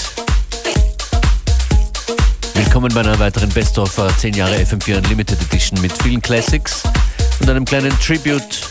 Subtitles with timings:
[2.54, 6.84] Willkommen bei einer weiteren Best-of 10 Jahre FM4 Unlimited Edition mit vielen Classics
[7.40, 8.62] und einem kleinen Tribute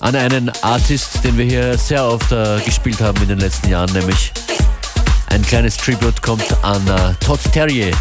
[0.00, 3.92] an einen Artist, den wir hier sehr oft uh, gespielt haben in den letzten Jahren,
[3.92, 4.32] nämlich
[5.28, 7.92] ein kleines Tribute kommt an uh, Todd Terrier.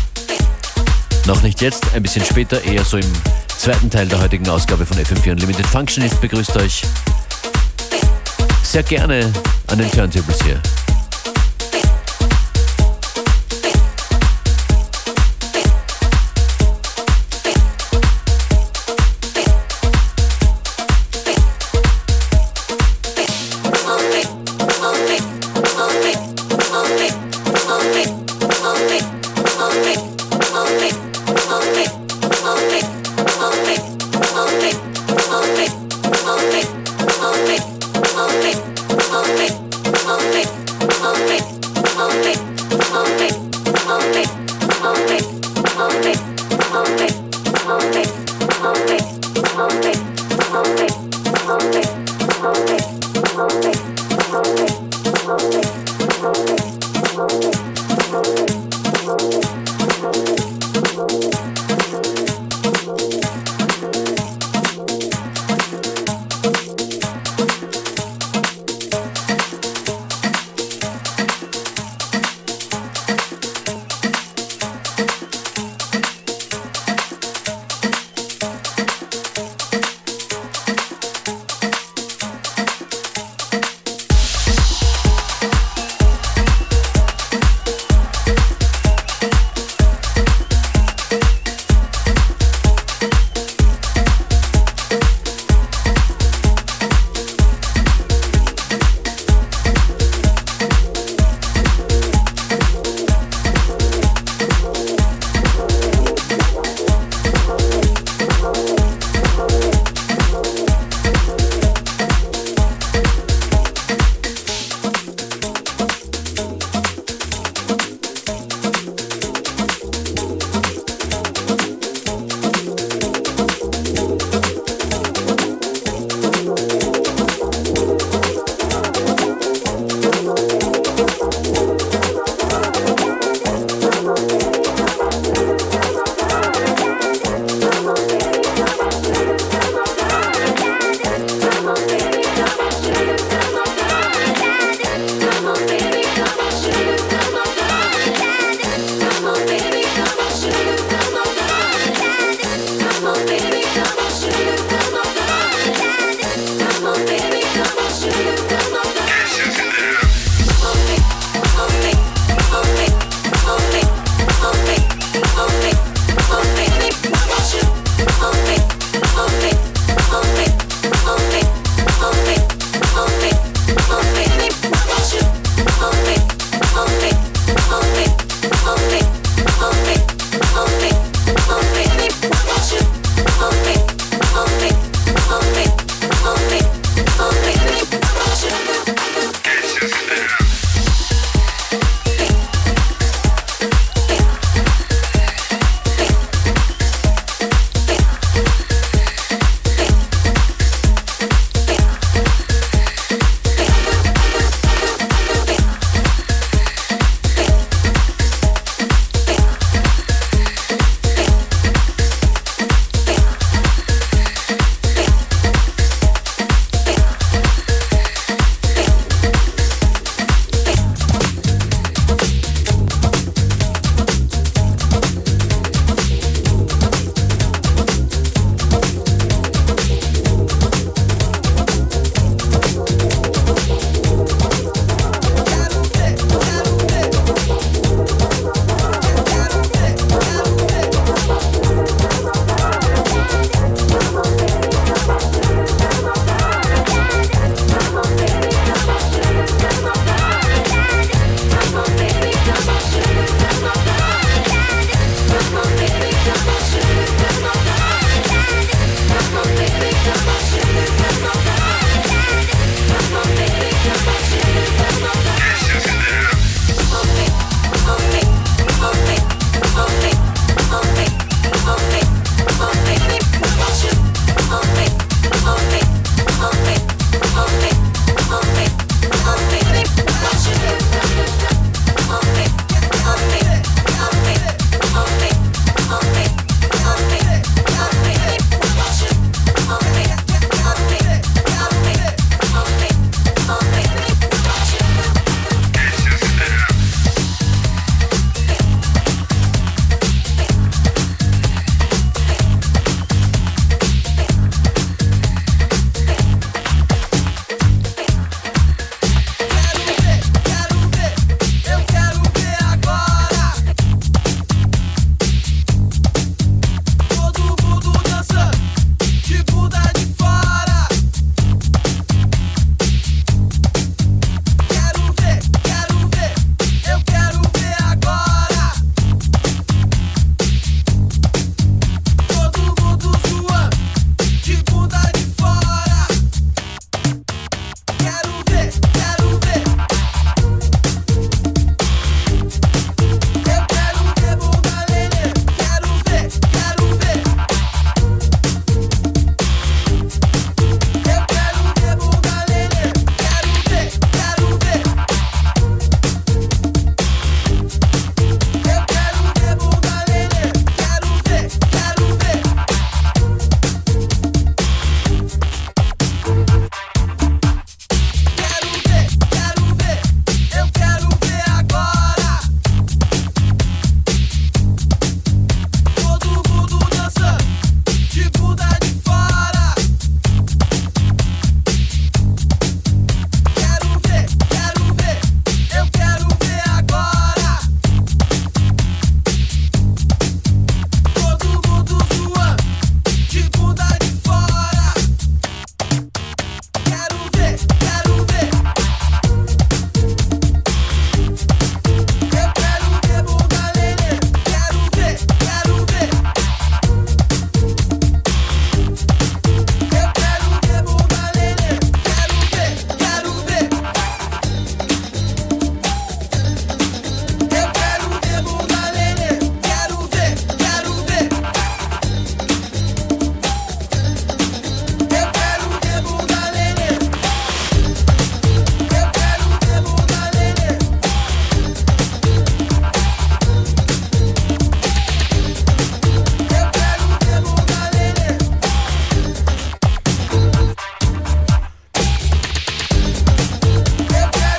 [1.25, 3.13] Noch nicht jetzt, ein bisschen später, eher so im
[3.47, 5.65] zweiten Teil der heutigen Ausgabe von FM4 Unlimited.
[5.65, 6.81] Functionist begrüßt euch
[8.63, 9.31] sehr gerne
[9.69, 10.76] and Enchanted was here.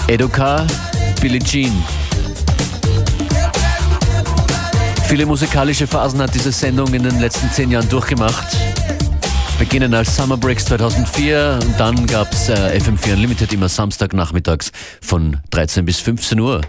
[0.09, 0.67] Educa,
[1.21, 1.71] Billie Jean.
[5.07, 8.57] Viele musikalische Phasen hat diese Sendung in den letzten zehn Jahren durchgemacht.
[9.59, 14.73] Beginnen als Summer Breaks 2004 und dann gab es äh, FM4 Unlimited immer Samstagnachmittags
[15.03, 16.63] von 13 bis 15 Uhr.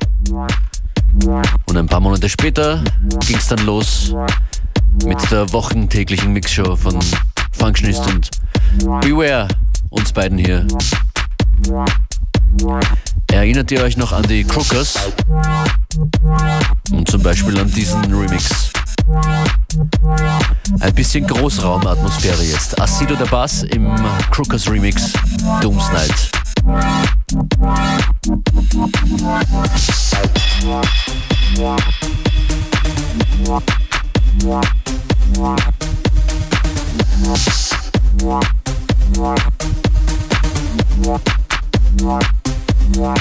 [1.65, 2.83] Und ein paar Monate später
[3.25, 4.14] ging es dann los
[5.06, 6.99] mit der wochentäglichen Mixshow von
[7.54, 8.30] Functionist und
[9.02, 9.47] Beware,
[9.92, 10.68] uns beiden hier.
[13.31, 15.12] Erinnert ihr euch noch an die Crookers?
[16.92, 18.71] Und zum Beispiel an diesen Remix.
[20.80, 22.80] Ein bisschen Großraumatmosphäre jetzt.
[22.80, 23.90] Acido der Bass im
[24.31, 25.14] Crookers Remix
[25.62, 26.31] Dooms Night.
[42.98, 43.16] Wow.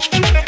[0.00, 0.43] Thank you.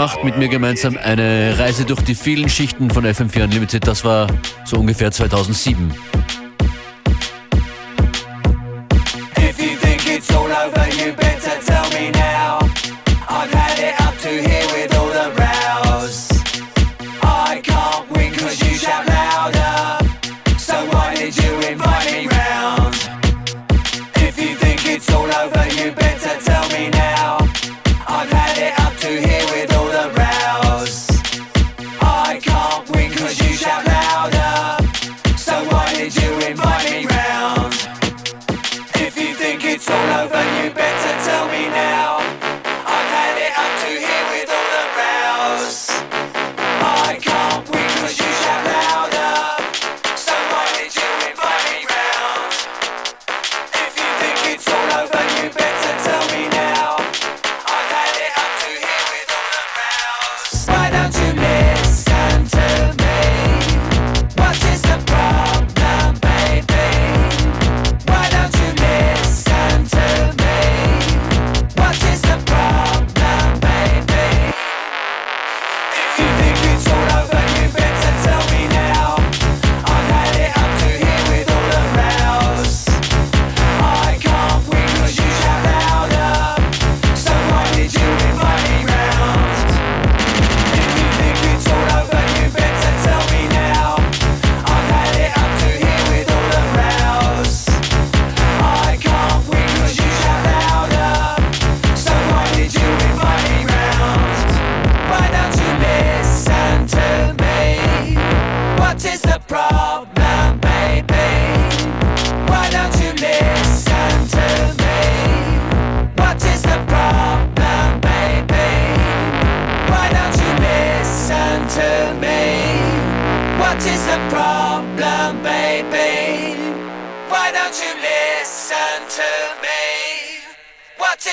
[0.00, 3.86] gemacht, mit mir gemeinsam eine Reise durch die vielen Schichten von FM4 Unlimited.
[3.86, 4.28] Das war
[4.64, 5.92] so ungefähr 2007.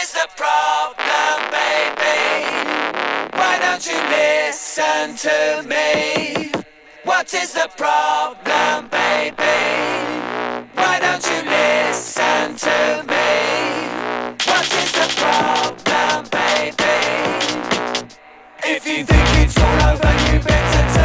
[0.02, 2.20] Is the problem, baby?
[3.38, 6.52] Why don't you listen to me?
[7.04, 9.60] What is the problem, baby?
[10.74, 12.78] Why don't you listen to
[13.12, 13.30] me?
[14.50, 16.98] What is the problem, baby?
[18.76, 20.97] If you think it's all over, you better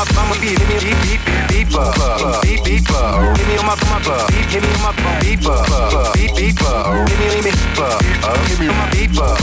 [0.00, 3.36] my I'ma beat, me deep, deep, deep, deep up, deep, deep up.
[3.36, 7.08] Hit me on my my deep, hit me on my deep up, deep, deep up.
[7.08, 8.00] Hit me, hit me deep up,
[8.48, 9.36] hit me on my deep up,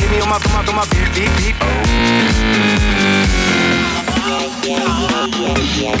[0.00, 1.56] hit me on my my my deep, deep, deep.
[4.26, 4.86] Yeah, yeah,
[5.38, 6.00] yeah, yeah.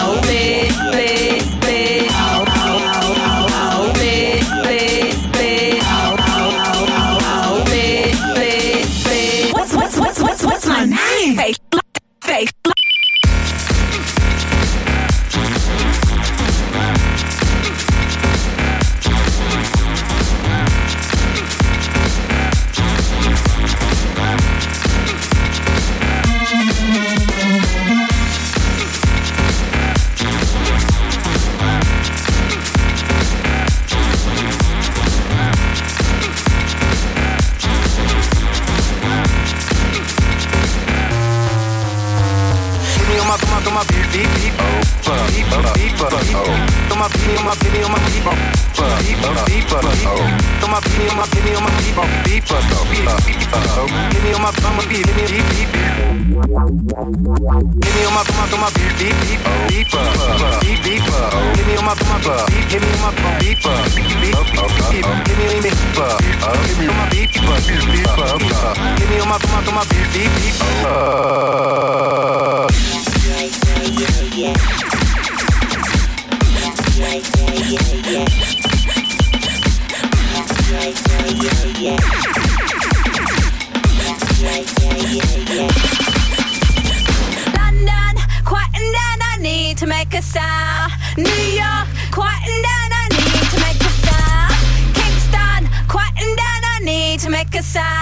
[97.73, 98.00] inside.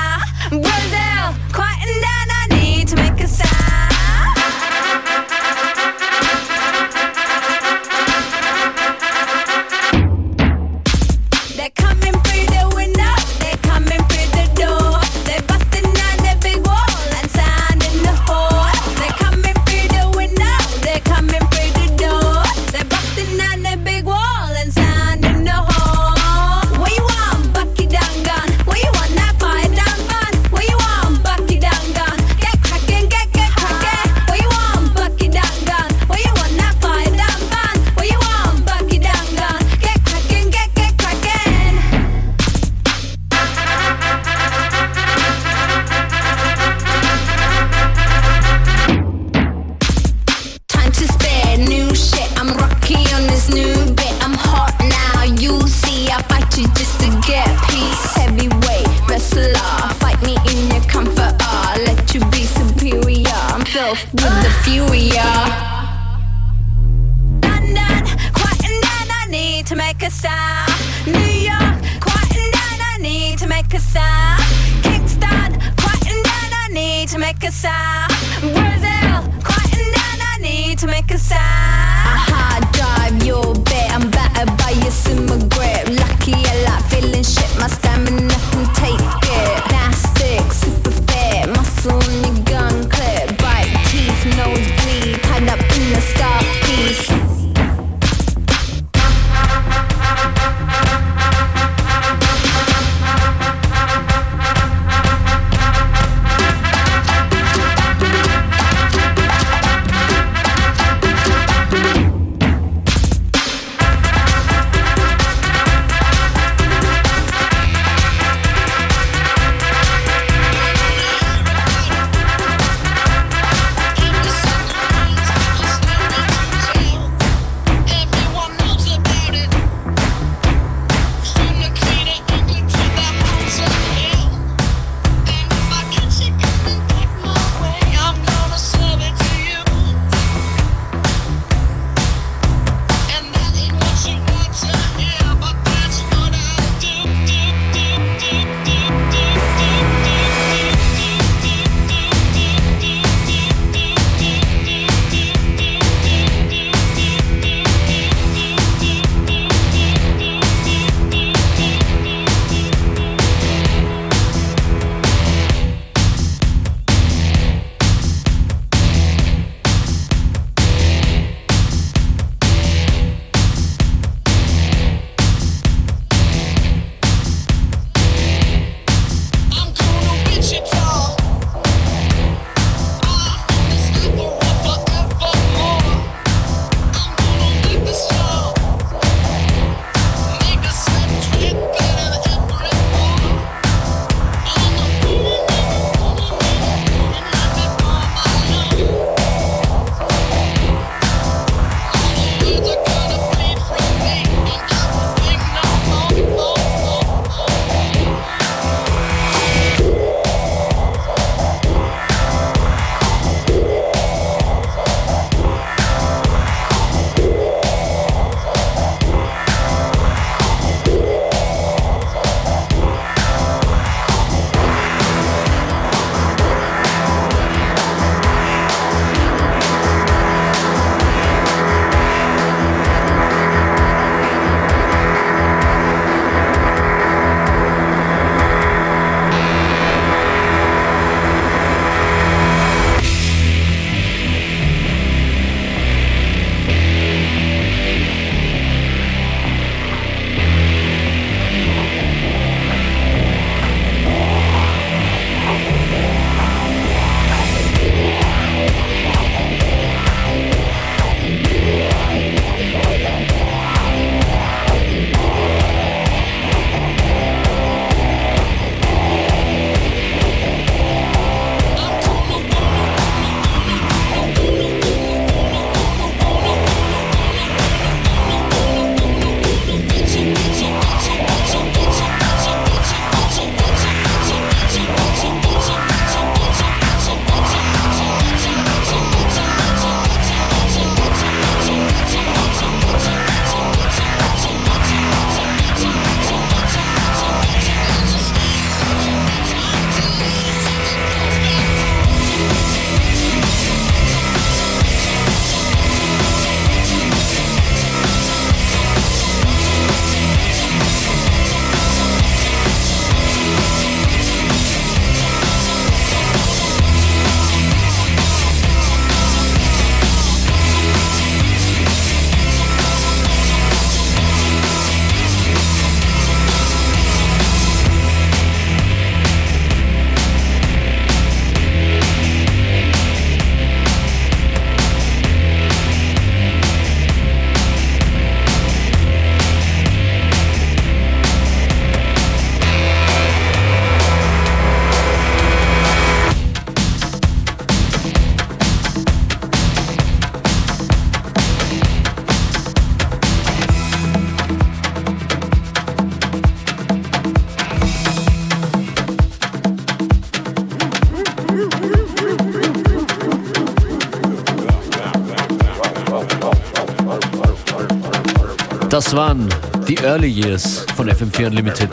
[369.10, 369.50] Das waren
[369.88, 371.90] die Early Years von FM4 Unlimited.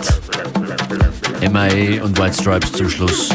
[1.40, 3.30] MIA und White Stripes zum Schluss.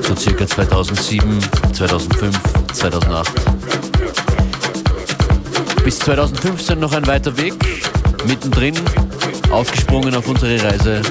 [0.00, 1.40] So circa 2007,
[1.74, 2.40] 2005,
[2.72, 3.32] 2008.
[5.84, 7.52] Bis 2015 noch ein weiter Weg.
[8.26, 8.76] Mittendrin,
[9.50, 11.02] aufgesprungen auf unsere Reise,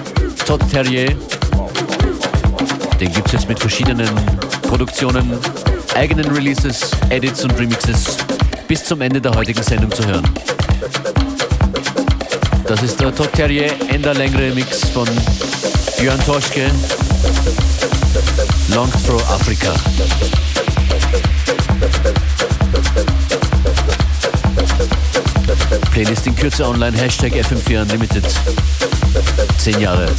[0.48, 1.16] Todd Terrier.
[3.00, 4.10] Den gibt es jetzt mit verschiedenen
[4.64, 5.38] Produktionen,
[5.94, 8.18] eigenen Releases, Edits und Remixes
[8.68, 10.28] bis zum Ende der heutigen Sendung zu hören.
[12.68, 15.08] Das ist der Todd Terrier Ender längere Mix von
[16.00, 16.70] Björn Torschke,
[18.70, 19.74] Long Throw Africa.
[25.92, 28.26] Playlist in Kürze online, Hashtag FM4 Unlimited.
[29.58, 30.10] Zehn Jahre.